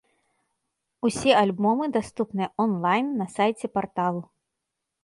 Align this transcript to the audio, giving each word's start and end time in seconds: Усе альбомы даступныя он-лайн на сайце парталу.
Усе 1.09 1.31
альбомы 1.43 1.85
даступныя 1.99 2.49
он-лайн 2.65 3.07
на 3.21 3.25
сайце 3.39 3.65
парталу. 3.79 4.21